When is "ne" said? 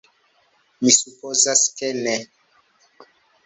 2.01-2.19